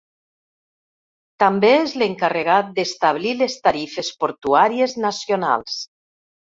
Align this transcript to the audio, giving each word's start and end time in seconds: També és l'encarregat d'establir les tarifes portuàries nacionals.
També 1.43 1.69
és 1.83 1.93
l'encarregat 2.03 2.73
d'establir 2.79 3.37
les 3.45 3.61
tarifes 3.69 4.13
portuàries 4.25 5.01
nacionals. 5.09 5.83